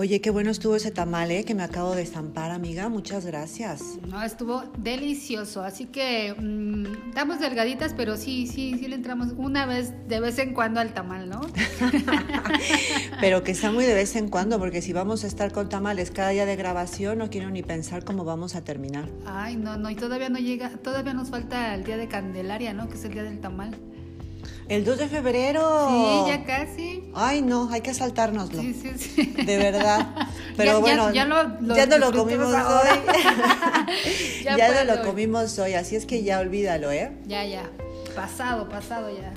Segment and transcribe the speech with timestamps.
[0.00, 1.44] Oye, qué bueno estuvo ese tamal, ¿eh?
[1.44, 2.88] Que me acabo de estampar, amiga.
[2.88, 3.98] Muchas gracias.
[4.08, 5.62] No, estuvo delicioso.
[5.62, 10.38] Así que mm, estamos delgaditas, pero sí, sí, sí le entramos una vez, de vez
[10.38, 11.42] en cuando al tamal, ¿no?
[13.20, 16.10] pero que sea muy de vez en cuando, porque si vamos a estar con tamales
[16.10, 19.06] cada día de grabación, no quiero ni pensar cómo vamos a terminar.
[19.26, 22.88] Ay, no, no, y todavía no llega, todavía nos falta el día de Candelaria, ¿no?
[22.88, 23.76] Que es el día del tamal.
[24.70, 25.88] El 2 de febrero.
[25.88, 27.02] Sí, ya casi.
[27.12, 28.62] Ay, no, hay que saltárnoslo.
[28.62, 29.22] Sí, sí, sí.
[29.44, 30.14] De verdad.
[30.56, 33.00] Pero bueno, ya, lo, ya no lo comimos hoy.
[34.44, 37.10] ya, no lo comimos hoy, así es que ya olvídalo, ¿eh?
[37.26, 37.68] Ya, ya.
[38.14, 39.32] Pasado, pasado ya.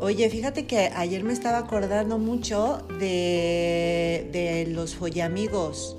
[0.00, 5.98] Oye, fíjate que ayer me estaba acordando mucho de, de los follamigos.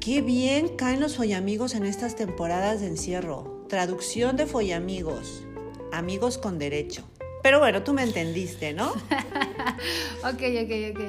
[0.00, 3.64] Qué bien caen los follamigos en estas temporadas de encierro.
[3.68, 5.44] Traducción de follamigos.
[5.92, 7.04] Amigos con derecho.
[7.44, 8.88] Pero bueno, tú me entendiste, ¿no?
[10.22, 11.00] ok, ok, ok.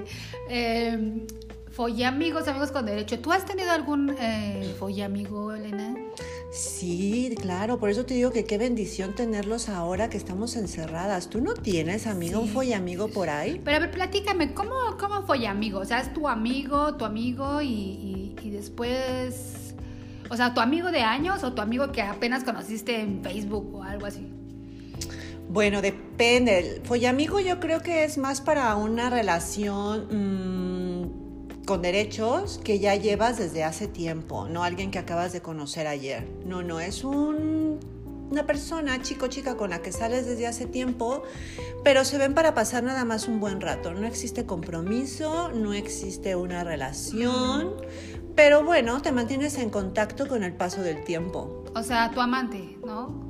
[0.50, 1.26] Eh,
[1.72, 3.22] follamigos, amigos con derecho.
[3.22, 5.96] ¿Tú has tenido algún eh, follamigo, Elena?
[6.52, 11.30] Sí, claro, por eso te digo que qué bendición tenerlos ahora que estamos encerradas.
[11.30, 13.62] ¿Tú no tienes, amigo, un follamigo por ahí?
[13.64, 15.80] Pero a ver, platícame, ¿cómo, cómo follamigo?
[15.80, 19.74] O sea, es tu amigo, tu amigo y, y después...
[20.30, 23.84] O sea, tu amigo de años o tu amigo que apenas conociste en Facebook o
[23.84, 24.35] algo así.
[25.56, 26.60] Bueno, depende.
[26.60, 32.94] El follamigo yo creo que es más para una relación mm, con derechos que ya
[32.96, 36.28] llevas desde hace tiempo, no alguien que acabas de conocer ayer.
[36.46, 41.24] No, no, es una persona, chico, chica, con la que sales desde hace tiempo,
[41.86, 43.94] pero se ven para pasar nada más un buen rato.
[43.94, 47.76] No existe compromiso, no existe una relación,
[48.36, 51.64] pero bueno, te mantienes en contacto con el paso del tiempo.
[51.74, 53.25] O sea, tu amante, ¿no?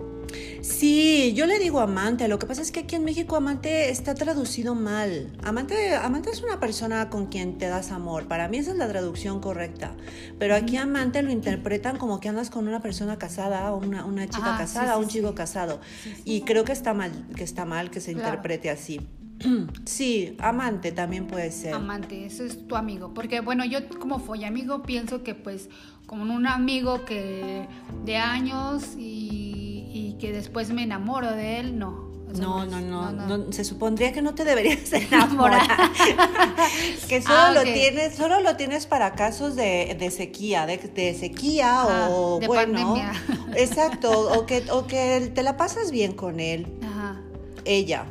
[0.62, 2.28] Sí, yo le digo amante.
[2.28, 5.32] Lo que pasa es que aquí en México amante está traducido mal.
[5.44, 8.28] Amante, amante es una persona con quien te das amor.
[8.28, 9.96] Para mí esa es la traducción correcta.
[10.40, 14.56] Pero aquí amante lo interpretan como que andas con una persona casada o una, chica
[14.58, 15.80] casada o un chico casado.
[16.26, 19.02] Y creo que está mal, que está mal que se interprete así.
[19.86, 21.74] Sí, amante también puede ser.
[21.74, 23.14] Amante, ese es tu amigo.
[23.14, 25.70] Porque bueno, yo como fue amigo pienso que pues
[26.06, 27.68] como un amigo que
[28.06, 32.12] de años y y que después me enamoro de él, no.
[32.38, 35.66] no, no, no, se supondría que no te deberías enamorar.
[37.08, 42.40] que solo ah, lo tienes, solo lo tienes para casos de, sequía, de, sequía o
[42.42, 42.74] de bueno.
[42.74, 43.14] Pandemia.
[43.56, 46.68] Exacto, o que, o que te la pasas bien con él.
[46.84, 47.22] Ajá.
[47.64, 48.06] Ella.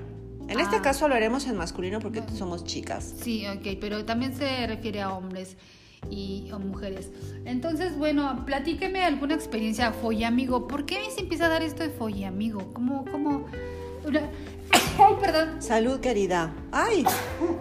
[0.49, 0.83] En este ah.
[0.83, 3.15] caso lo haremos en masculino porque somos chicas.
[3.23, 5.59] Sí, ok, pero también se refiere a hombres
[6.11, 7.11] y o mujeres.
[7.45, 10.67] Entonces, bueno, platíqueme alguna experiencia follamigo.
[10.67, 12.73] ¿Por qué se empieza a dar esto de follamigo?
[12.73, 13.47] ¿Cómo, cómo?
[14.99, 15.63] Ay, perdón.
[15.63, 16.53] Salud, querida.
[16.73, 17.05] Ay,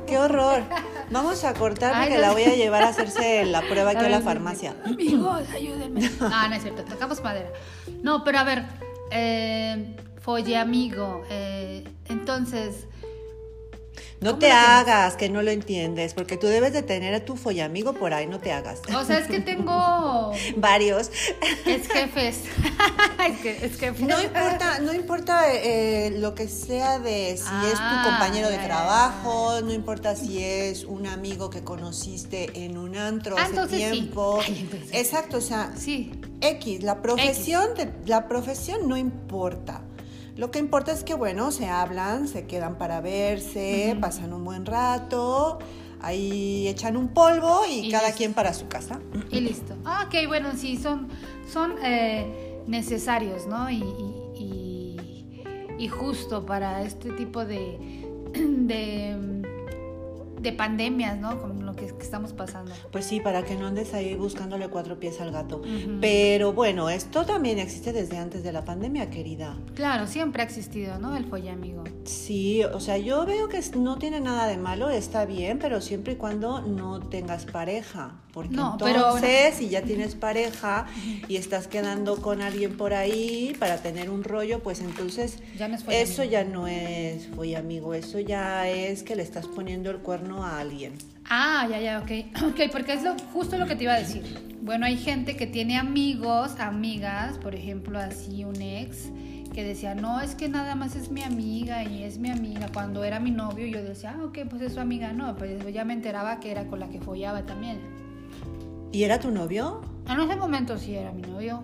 [0.07, 0.63] qué horror.
[1.09, 4.21] Vamos a cortar porque la voy a llevar a hacerse la prueba aquí a, la
[4.21, 4.75] farmacia.
[4.85, 6.09] Amigos, ayúdenme.
[6.19, 7.49] No, no es cierto, tocamos madera.
[8.01, 8.63] No, pero a ver,
[9.11, 11.23] eh, follamigo.
[11.29, 12.87] Eh, entonces,
[14.23, 17.93] no te hagas que no lo entiendes, porque tú debes de tener a tu follamigo
[17.93, 18.81] por ahí, no te hagas.
[18.95, 20.31] O sea, es que tengo...
[20.55, 21.11] Varios.
[21.65, 22.43] Es jefes.
[23.61, 28.03] es, que, No importa, no importa eh, lo que sea de si es tu ah,
[28.05, 33.43] compañero de trabajo, no importa si es un amigo que conociste en un antro ah,
[33.43, 34.39] hace tiempo.
[34.91, 36.11] Exacto, o sea, sí.
[36.41, 39.81] X, la profesión, De, la profesión no importa.
[40.35, 44.65] Lo que importa es que, bueno, se hablan, se quedan para verse, pasan un buen
[44.65, 45.59] rato,
[46.01, 48.99] ahí echan un polvo y, cada quien para su casa.
[49.29, 49.75] Y listo.
[49.85, 51.07] Ah, ok, bueno, sí, son,
[51.51, 53.69] son eh, necesarios, ¿no?
[53.69, 53.83] Y,
[55.77, 57.77] y, justo para este tipo de,
[58.33, 59.42] de,
[60.43, 61.39] de pandemias, ¿no?
[61.75, 62.71] que, estamos pasando.
[62.91, 65.61] Pues sí, para que no andes ahí buscándole cuatro pies al gato.
[66.01, 69.57] Pero bueno, esto también existe desde antes de la pandemia, querida.
[69.75, 71.15] Claro, siempre ha existido, ¿no?
[71.15, 75.57] El amigo Sí, o sea, yo veo que no tiene nada de malo, está bien,
[75.59, 78.19] pero siempre y cuando no tengas pareja.
[78.33, 80.87] Porque no, entonces, si ya tienes pareja
[81.27, 85.37] y estás quedando con alguien por ahí para tener un rollo, pues entonces
[85.87, 90.59] eso ya no es amigo, eso ya es que le estás poniendo el cuerno a
[90.59, 90.93] alguien.
[91.29, 92.43] Ah, ya, ya, ok.
[92.47, 94.23] Ok, porque es lo, justo lo que te iba a decir.
[94.61, 99.09] Bueno, hay gente que tiene amigos, amigas, por ejemplo, así un ex,
[99.53, 102.69] que decía, no, es que nada más es mi amiga y es mi amiga.
[102.73, 105.11] Cuando era mi novio, yo decía, ah, ok, pues es su amiga.
[105.11, 107.79] No, pues ya me enteraba que era con la que follaba también.
[108.93, 109.81] ¿Y era tu novio?
[110.07, 111.63] En ese momento sí era mi novio.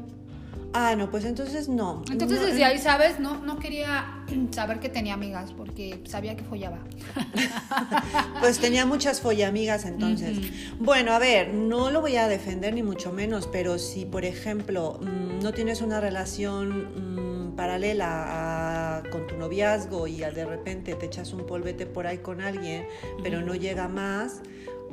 [0.73, 2.03] Ah, no, pues entonces no.
[2.11, 3.19] Entonces No, desde ahí, ¿sabes?
[3.19, 6.79] No, no quería saber que tenía amigas porque sabía que follaba.
[8.39, 10.37] Pues tenía muchas follamigas entonces.
[10.79, 14.99] Bueno, a ver, no lo voy a defender ni mucho menos, pero si, por ejemplo,
[15.01, 21.05] mm, no tienes una relación mm, paralela a- con tu noviazgo y de repente te
[21.07, 22.85] echas un polvete por ahí con alguien,
[23.23, 24.41] pero no llega más,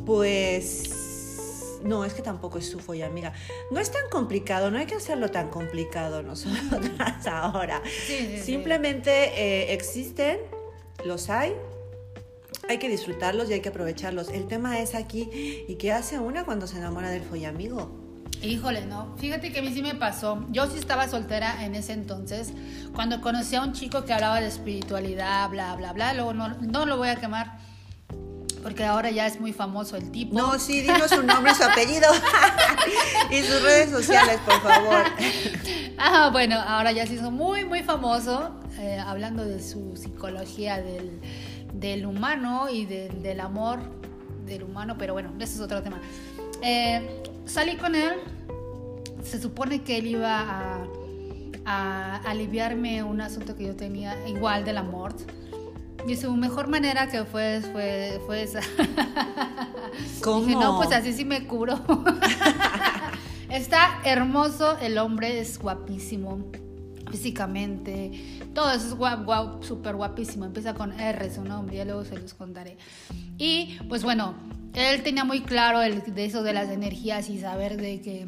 [0.04, 0.90] pues...
[1.82, 3.32] No, es que tampoco es su follamiga.
[3.70, 7.82] No es tan complicado, no hay que hacerlo tan complicado nosotras ahora.
[8.06, 8.42] Sí, sí.
[8.42, 10.38] Simplemente eh, existen,
[11.04, 11.54] los hay,
[12.68, 14.28] hay que disfrutarlos y hay que aprovecharlos.
[14.28, 18.06] El tema es aquí, ¿y qué hace una cuando se enamora del follamigo?
[18.42, 19.14] Híjole, no.
[19.16, 20.44] Fíjate que a mí sí me pasó.
[20.50, 22.52] Yo sí estaba soltera en ese entonces.
[22.94, 26.12] Cuando conocí a un chico que hablaba de espiritualidad, bla, bla, bla.
[26.14, 27.58] Luego no, no lo voy a quemar.
[28.66, 30.34] Porque ahora ya es muy famoso el tipo.
[30.36, 32.08] No, sí, dinos su nombre, su apellido
[33.30, 35.04] y sus redes sociales, por favor.
[35.98, 38.50] Ah, bueno, ahora ya se hizo muy, muy famoso.
[38.80, 41.20] eh, hablando de su psicología del,
[41.74, 43.78] del humano y del- del amor
[44.46, 44.96] del humano.
[44.98, 46.00] Pero bueno, ese es otro tema.
[46.60, 48.14] Eh, salí con él.
[49.22, 50.86] Se supone que él iba a,
[51.64, 55.14] a aliviarme un asunto que yo tenía igual del amor.
[56.08, 58.60] Y su mejor manera que fue, fue, fue esa.
[60.22, 60.46] ¿Cómo?
[60.46, 61.80] Dije, no, pues así sí me cubro.
[63.48, 66.50] Está hermoso el hombre, es guapísimo
[67.10, 68.40] físicamente.
[68.54, 70.44] Todo eso es guap, guap, súper guapísimo.
[70.44, 72.76] Empieza con R su nombre, ya luego se los contaré.
[73.38, 74.34] Y pues bueno,
[74.74, 78.26] él tenía muy claro el, de eso de las energías y saber de que,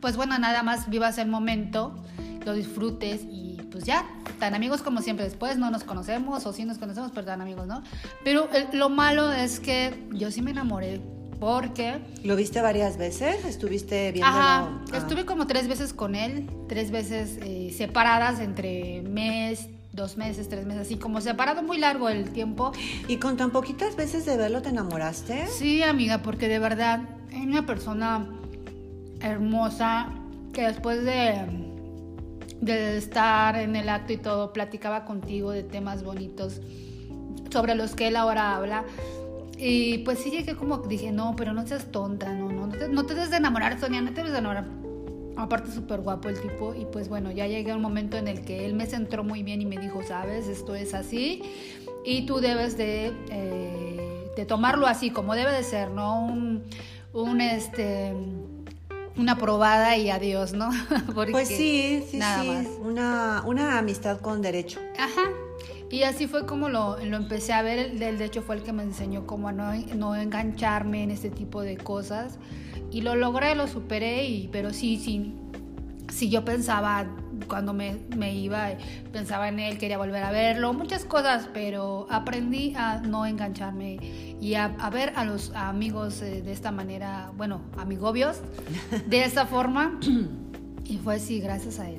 [0.00, 1.96] pues bueno, nada más vivas el momento,
[2.44, 4.04] lo disfrutes y pues ya,
[4.38, 5.24] tan amigos como siempre.
[5.24, 7.82] Después no nos conocemos o sí nos conocemos, pero tan amigos, ¿no?
[8.22, 11.00] Pero el- lo malo es que yo sí me enamoré
[11.40, 11.98] porque...
[12.22, 13.44] ¿Lo viste varias veces?
[13.44, 14.36] ¿Estuviste viéndolo?
[14.38, 14.96] Ajá, Ah.
[14.96, 20.64] estuve como tres veces con él, tres veces eh, separadas entre mes, dos meses, tres
[20.66, 22.72] meses, así como separado muy largo el tiempo.
[23.08, 25.46] ¿Y con tan poquitas veces de verlo te enamoraste?
[25.48, 27.00] Sí, amiga, porque de verdad
[27.32, 28.26] es una persona
[29.20, 30.08] hermosa
[30.52, 31.44] que después de,
[32.64, 36.60] de estar en el acto y todo, platicaba contigo de temas bonitos
[37.50, 38.84] sobre los que él ahora habla.
[39.56, 42.88] Y pues sí llegué como dije, no, pero no seas tonta, no, no, no te,
[42.88, 44.66] no te de enamorar, Sonia, no te debes de enamorar.
[45.36, 48.44] Aparte súper guapo el tipo y pues bueno, ya llegué a un momento en el
[48.44, 51.42] que él me centró muy bien y me dijo, sabes, esto es así
[52.04, 56.62] y tú debes de, eh, de tomarlo así como debe de ser, no un,
[57.12, 58.12] un este
[59.16, 60.70] una probada y adiós, ¿no?
[61.14, 62.48] Porque Pues sí, sí, nada sí.
[62.48, 62.66] más.
[62.80, 64.80] Una, una amistad con derecho.
[64.98, 65.30] Ajá.
[65.90, 67.78] Y así fue como lo, lo empecé a ver.
[67.78, 71.30] Él, de hecho, fue el que me enseñó cómo a no, no engancharme en este
[71.30, 72.38] tipo de cosas.
[72.90, 75.34] Y lo logré, lo superé, y, pero sí, sí,
[76.12, 77.06] sí, yo pensaba
[77.46, 78.70] cuando me, me iba,
[79.12, 83.98] pensaba en él, quería volver a verlo, muchas cosas, pero aprendí a no engancharme
[84.40, 88.38] y a, a ver a los amigos eh, de esta manera, bueno, amigobios,
[89.06, 89.98] de esta forma.
[90.86, 91.98] Y fue así, gracias a él.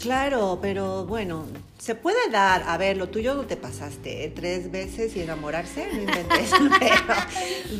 [0.00, 1.44] Claro, pero bueno,
[1.80, 2.64] se puede dar.
[2.66, 4.32] A ver, lo tuyo no te pasaste ¿eh?
[4.34, 6.50] tres veces y enamorarse, no inventes.
[6.78, 7.14] pero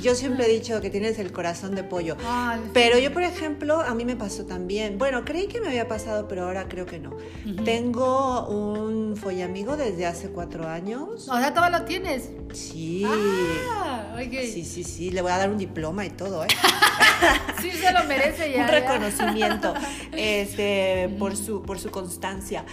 [0.01, 2.17] yo siempre he dicho que tienes el corazón de pollo.
[2.73, 4.97] Pero yo, por ejemplo, a mí me pasó también.
[4.97, 7.17] Bueno, creí que me había pasado, pero ahora creo que no.
[7.65, 11.29] Tengo un follamigo desde hace cuatro años.
[11.29, 12.31] O sea, todavía lo tienes.
[12.55, 13.05] Sí.
[13.07, 13.80] Ah,
[14.53, 15.11] Sí, sí, sí.
[15.11, 16.49] Le voy a dar un diploma y todo, ¿eh?
[17.61, 18.63] Sí se lo merece ya.
[18.65, 19.75] un reconocimiento
[20.13, 22.65] este, por, su, por su constancia.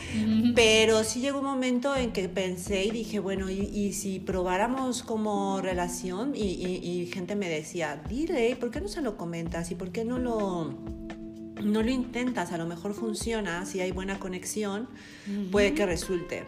[0.56, 5.04] Pero sí llegó un momento en que pensé y dije, bueno, ¿y, y si probáramos
[5.04, 6.34] como relación?
[6.36, 9.72] Y, y- y gente me decía, dile, ¿por qué no se lo comentas?
[9.72, 10.74] ¿Y por qué no lo,
[11.68, 12.52] no lo intentas?
[12.52, 14.88] A lo mejor funciona, si hay buena conexión,
[15.52, 16.46] puede que resulte.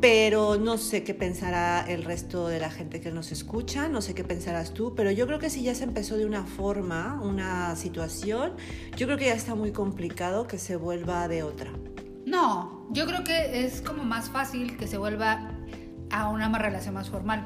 [0.00, 4.14] Pero no sé qué pensará el resto de la gente que nos escucha, no sé
[4.14, 7.76] qué pensarás tú, pero yo creo que si ya se empezó de una forma, una
[7.76, 8.52] situación,
[8.96, 11.70] yo creo que ya está muy complicado que se vuelva de otra.
[12.26, 15.56] No, yo creo que es como más fácil que se vuelva
[16.10, 17.44] a una relación más formal.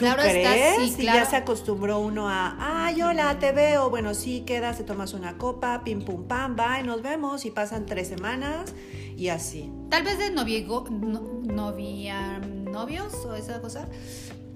[0.00, 0.76] ¿Tú Claro está, crees?
[0.78, 1.18] sí, Si claro.
[1.18, 5.36] ya se acostumbró uno a, ay, hola, te veo, bueno, sí, quedas, te tomas una
[5.36, 8.72] copa, pim, pum, pam, bye, nos vemos, y pasan tres semanas,
[9.14, 9.70] y así.
[9.90, 13.88] Tal vez de noviego, no, novia, novios o esa cosa,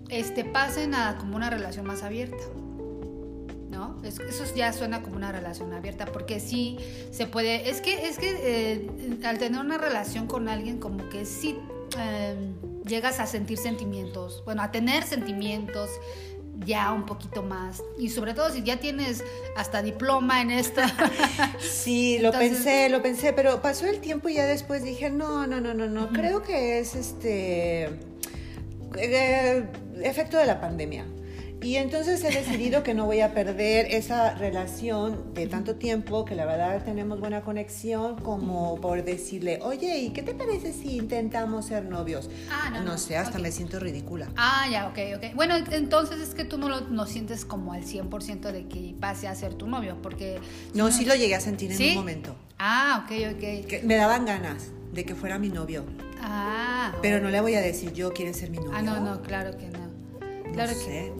[0.08, 2.42] este, pasen a como una relación más abierta.
[3.70, 4.00] ¿No?
[4.04, 6.78] Es- eso ya suena como una relación abierta, porque sí
[7.10, 7.68] se puede.
[7.68, 11.58] Es que, es que eh, al tener una relación con alguien, como que sí
[11.98, 12.52] eh,
[12.86, 15.90] llegas a sentir sentimientos, bueno, a tener sentimientos,
[16.64, 17.82] ya un poquito más.
[17.98, 19.24] Y sobre todo si ya tienes
[19.56, 20.80] hasta diploma en esto.
[21.60, 25.60] sí, lo pensé, lo pensé, pero pasó el tiempo y ya después dije, no, no,
[25.60, 27.90] no, no, no, creo que es este
[28.96, 29.66] eh,
[30.02, 31.06] efecto de la pandemia.
[31.64, 36.34] Y entonces he decidido que no voy a perder esa relación de tanto tiempo, que
[36.34, 41.64] la verdad tenemos buena conexión, como por decirle, oye, ¿y qué te parece si intentamos
[41.64, 42.28] ser novios?
[42.50, 42.82] Ah, no.
[42.82, 44.28] No sé, hasta me siento ridícula.
[44.36, 45.34] Ah, ya, ok, ok.
[45.34, 49.34] Bueno, entonces es que tú no lo sientes como al 100% de que pase a
[49.34, 50.38] ser tu novio, porque...
[50.74, 52.36] No, sí lo llegué a sentir en un momento.
[52.58, 53.66] Ah, ok, ok.
[53.66, 55.86] Que me daban ganas de que fuera mi novio.
[56.20, 56.92] Ah.
[57.00, 58.72] Pero no le voy a decir yo quiere ser mi novio.
[58.74, 59.83] Ah, no, no, claro que no.
[60.54, 61.12] Claro no sé,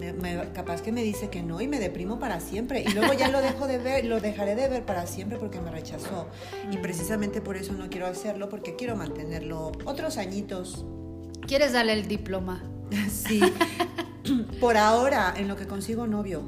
[0.53, 2.81] capaz que me dice que no y me deprimo para siempre.
[2.81, 5.71] Y luego ya lo dejo de ver, lo dejaré de ver para siempre porque me
[5.71, 6.27] rechazó.
[6.71, 6.81] Y mm.
[6.81, 10.85] precisamente por eso no quiero hacerlo, porque quiero mantenerlo otros añitos.
[11.47, 12.63] ¿Quieres darle el diploma?
[13.09, 13.41] Sí.
[14.59, 16.43] Por ahora, en lo que consigo novio.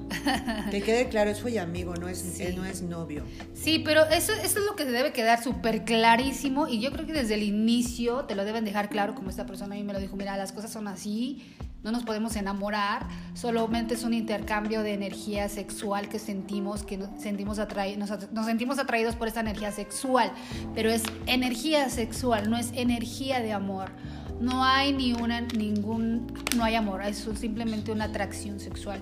[0.72, 3.24] Que quede claro, es fue amigo, no es, no es novio.
[3.54, 7.06] Sí, pero eso, eso es lo que se debe quedar súper clarísimo y yo creo
[7.06, 9.94] que desde el inicio te lo deben dejar claro, como esta persona a mí me
[9.94, 11.44] lo dijo, mira, las cosas son así,
[11.84, 17.22] no nos podemos enamorar, solamente es un intercambio de energía sexual que sentimos, que nos
[17.22, 17.58] sentimos,
[17.98, 20.32] nos, sentimos atraídos por esta energía sexual,
[20.76, 23.92] pero es energía sexual, no es energía de amor.
[24.40, 29.02] No hay ni una, ningún, no hay amor, es simplemente una atracción sexual.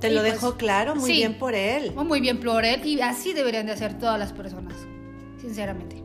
[0.00, 1.92] Te lo pues, dejó claro, muy bien por él.
[1.94, 4.74] Muy bien por él y así deberían de hacer todas las personas,
[5.40, 6.02] sinceramente.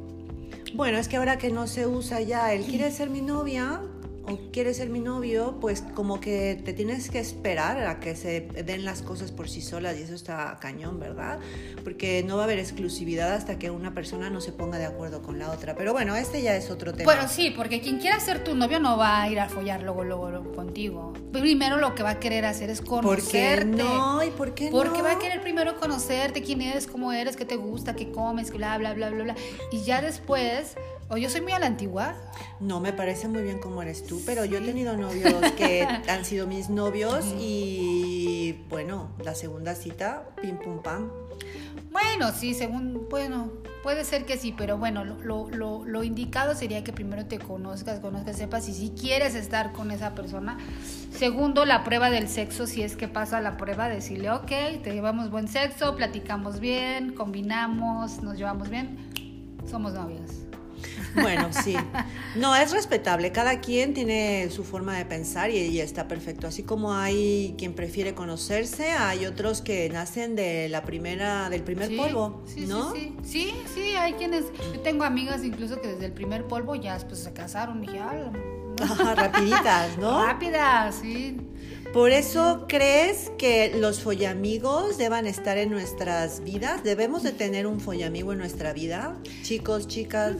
[0.74, 3.82] Bueno, es que ahora que no se usa ya, él quiere ser mi novia,
[4.28, 8.42] o quieres ser mi novio, pues como que te tienes que esperar a que se
[8.42, 11.40] den las cosas por sí solas y eso está cañón, ¿verdad?
[11.84, 15.22] Porque no va a haber exclusividad hasta que una persona no se ponga de acuerdo
[15.22, 15.76] con la otra.
[15.76, 17.12] Pero bueno, este ya es otro tema.
[17.12, 20.04] Bueno, sí, porque quien quiera ser tu novio no va a ir a follar luego,
[20.04, 21.14] luego, contigo.
[21.32, 23.66] Primero lo que va a querer hacer es conocerte.
[23.66, 24.24] ¿Por qué no?
[24.24, 24.78] ¿Y por qué no?
[24.78, 28.52] Porque va a querer primero conocerte, quién eres, cómo eres, qué te gusta, qué comes,
[28.52, 29.36] bla, bla, bla, bla, bla.
[29.72, 30.76] Y ya después
[31.08, 32.16] ¿O yo soy muy a la antigua?
[32.60, 36.26] No, me parece muy bien como eres tú, pero yo he tenido novios que han
[36.26, 41.12] sido mis novios y bueno, la segunda cita, pim pum pam.
[41.92, 43.52] Bueno, sí, según, bueno,
[43.84, 48.00] puede ser que sí, pero bueno, lo, lo, lo, indicado sería que primero te conozcas,
[48.00, 50.58] conozcas, sepas y si quieres estar con esa persona.
[51.16, 55.30] Segundo, la prueba del sexo, si es que pasa la prueba, decirle, ok, te llevamos
[55.30, 58.98] buen sexo, platicamos bien, combinamos, nos llevamos bien,
[59.70, 60.45] somos novios.
[61.22, 61.76] Bueno, sí.
[62.36, 63.32] No, es respetable.
[63.32, 66.48] Cada quien tiene su forma de pensar y, está perfecto.
[66.48, 71.96] Así como hay quien prefiere conocerse, hay otros que nacen de la primera, del primer
[71.96, 72.94] polvo, ¿no?
[72.94, 74.46] Sí, sí, sí, hay quienes.
[74.74, 78.32] Yo tengo amigas incluso que desde el primer polvo ya pues, se casaron y ya.
[79.16, 80.26] rapiditas, ¿no?
[80.26, 81.38] Rápidas, sí.
[81.94, 86.84] Por eso crees que los follamigos deban estar en nuestras vidas.
[86.84, 90.36] Debemos de tener un follamigo en nuestra vida, chicos, chicas.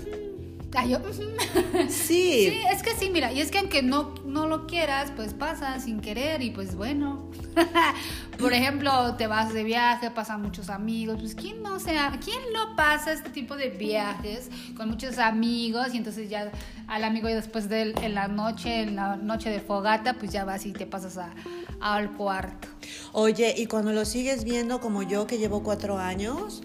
[1.90, 2.50] Sí.
[2.56, 5.80] Sí, es que sí, mira, y es que aunque no, no lo quieras, pues pasa
[5.80, 7.30] sin querer y pues bueno.
[8.40, 12.76] Por ejemplo, te vas de viaje, pasan muchos amigos, pues ¿quién no sea, quién no
[12.76, 16.52] pasa este tipo de viajes con muchos amigos y entonces ya
[16.88, 20.32] al amigo y después de él, en la noche, en la noche de fogata, pues
[20.32, 21.34] ya vas y te pasas a,
[21.80, 22.68] al cuarto.
[23.14, 26.62] Oye, y cuando lo sigues viendo como yo que llevo cuatro años,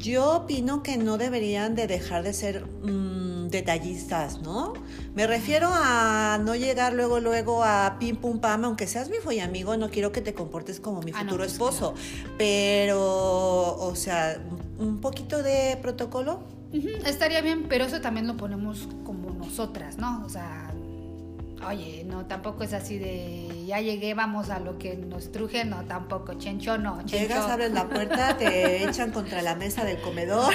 [0.00, 4.72] yo opino que no deberían de dejar de ser mm, detallistas, ¿no?
[5.14, 9.76] Me refiero a no llegar luego, luego a pim pum pam, aunque seas mi amigo,
[9.76, 11.94] no quiero que te comportes como mi ah, futuro pues esposo,
[12.38, 14.42] pero, o sea,
[14.78, 16.42] un poquito de protocolo.
[17.04, 20.24] estaría bien, pero eso también lo ponemos como nosotras, ¿no?
[20.24, 20.72] O sea,
[21.68, 25.84] Oye, no, tampoco es así de ya llegué, vamos a lo que nos truje, no,
[25.84, 26.98] tampoco, chencho no.
[27.04, 27.16] Chencho.
[27.18, 30.52] Llegas, abres la puerta, te echan contra la mesa del comedor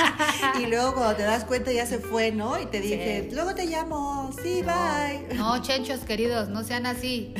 [0.62, 2.60] y luego cuando te das cuenta ya se fue, ¿no?
[2.60, 5.36] Y te dije, luego te llamo, sí, bye.
[5.36, 7.34] No, chenchos queridos, no sean así.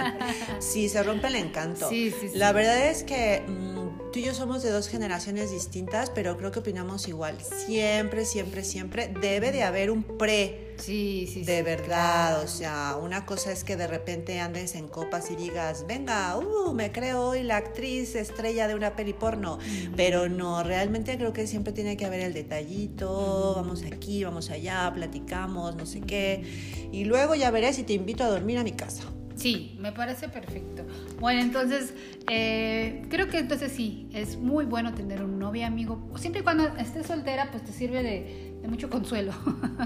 [0.58, 1.88] sí, se rompe el encanto.
[1.88, 2.38] Sí, sí, sí.
[2.38, 3.44] La verdad es que...
[3.46, 3.73] Mm,
[4.12, 7.36] tú y yo somos de dos generaciones distintas, pero creo que opinamos igual.
[7.40, 10.74] Siempre, siempre, siempre debe de haber un pre.
[10.78, 15.30] Sí, sí, De verdad, o sea, una cosa es que de repente andes en copas
[15.30, 19.58] y digas, venga, uh, me creo hoy la actriz estrella de una peli porno.
[19.96, 24.90] Pero no, realmente creo que siempre tiene que haber el detallito, vamos aquí, vamos allá,
[24.94, 26.42] platicamos, no sé qué.
[26.90, 29.04] Y luego ya veré si te invito a dormir a mi casa.
[29.36, 30.84] Sí, me parece perfecto.
[31.18, 31.92] Bueno, entonces,
[32.28, 36.10] eh, creo que entonces sí, es muy bueno tener un novio amigo.
[36.16, 39.32] Siempre y cuando estés soltera, pues te sirve de de mucho consuelo.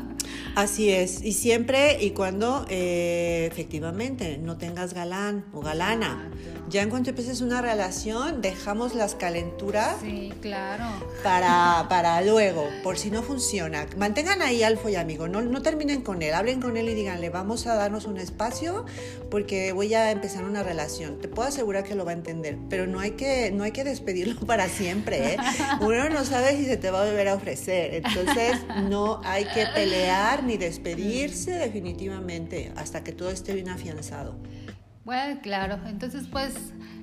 [0.54, 6.30] Así es, y siempre y cuando eh, efectivamente no tengas galán o galana.
[6.68, 10.84] Ya en cuanto empieces una relación, dejamos las calenturas Sí, claro.
[11.24, 13.86] para, para luego, por si no funciona.
[13.96, 17.66] Mantengan ahí al amigo, no, no terminen con él, hablen con él y díganle, vamos
[17.66, 18.84] a darnos un espacio
[19.28, 21.18] porque voy a empezar una relación.
[21.18, 22.14] Te puedo asegurar que lo va a
[22.68, 25.34] pero no hay que, no hay que despedirlo para siempre.
[25.34, 25.36] ¿eh?
[25.80, 28.58] Uno no sabe si se te va a volver a ofrecer, entonces
[28.88, 34.36] no hay que pelear ni despedirse definitivamente hasta que todo esté bien afianzado.
[35.04, 35.78] Bueno, claro.
[35.86, 36.54] Entonces, pues,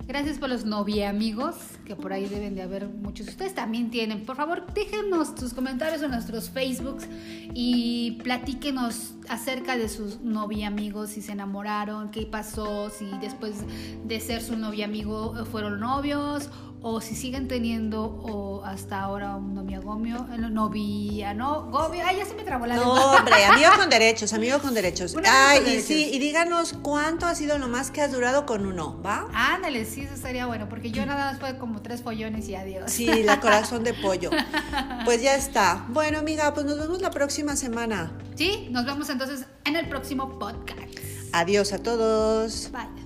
[0.08, 3.28] gracias por los novia amigos, que por ahí deben de haber muchos.
[3.28, 4.26] Ustedes también tienen.
[4.26, 7.08] Por favor, déjenos sus comentarios en nuestros Facebooks
[7.54, 13.64] y platíquenos acerca de sus novia amigos, si se enamoraron, qué pasó, si después
[14.06, 16.50] de ser su novia amigo fueron novios
[16.88, 22.26] o si siguen teniendo o hasta ahora un noviagomio, eh, novia, no, gomio, ay, ya
[22.26, 23.18] se me trabó la No, lengua.
[23.18, 25.16] hombre, amigo con derechos, amigo con derechos.
[25.28, 25.88] Ay, con y derechos.
[25.88, 29.26] sí, y díganos cuánto ha sido lo más que has durado con uno, ¿va?
[29.34, 32.92] Ándale, sí, eso estaría bueno, porque yo nada más fue como tres follones y adiós.
[32.92, 34.30] Sí, la corazón de pollo.
[35.06, 35.86] Pues ya está.
[35.90, 38.12] Bueno, amiga, pues nos vemos la próxima semana.
[38.36, 40.82] Sí, nos vemos entonces en el próximo podcast.
[41.32, 42.70] Adiós a todos.
[42.72, 43.05] Bye.